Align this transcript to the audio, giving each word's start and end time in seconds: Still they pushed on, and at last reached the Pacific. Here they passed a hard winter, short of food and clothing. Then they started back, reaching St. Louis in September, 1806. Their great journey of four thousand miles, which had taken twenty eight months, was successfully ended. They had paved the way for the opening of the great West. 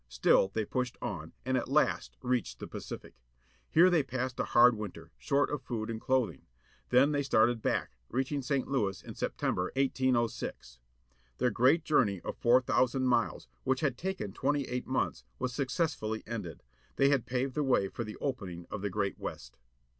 Still 0.09 0.47
they 0.47 0.65
pushed 0.65 0.97
on, 0.99 1.33
and 1.45 1.55
at 1.55 1.69
last 1.69 2.17
reached 2.23 2.57
the 2.57 2.65
Pacific. 2.65 3.13
Here 3.69 3.87
they 3.87 4.01
passed 4.01 4.39
a 4.39 4.45
hard 4.45 4.73
winter, 4.75 5.11
short 5.19 5.51
of 5.51 5.61
food 5.61 5.91
and 5.91 6.01
clothing. 6.01 6.47
Then 6.89 7.11
they 7.11 7.21
started 7.21 7.61
back, 7.61 7.91
reaching 8.09 8.41
St. 8.41 8.67
Louis 8.67 8.99
in 9.03 9.13
September, 9.13 9.65
1806. 9.75 10.79
Their 11.37 11.51
great 11.51 11.83
journey 11.83 12.19
of 12.21 12.35
four 12.35 12.61
thousand 12.61 13.05
miles, 13.05 13.47
which 13.63 13.81
had 13.81 13.95
taken 13.95 14.33
twenty 14.33 14.63
eight 14.63 14.87
months, 14.87 15.23
was 15.37 15.53
successfully 15.53 16.23
ended. 16.25 16.63
They 16.95 17.09
had 17.09 17.27
paved 17.27 17.53
the 17.53 17.61
way 17.63 17.87
for 17.87 18.03
the 18.03 18.17
opening 18.19 18.65
of 18.71 18.81
the 18.81 18.89
great 18.89 19.19
West. 19.19 19.55